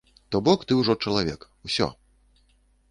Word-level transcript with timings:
То 0.35 0.39
бок 0.47 0.63
ты 0.71 0.77
ўжо 0.79 0.95
чалавек, 1.07 1.47
усё! 1.71 1.93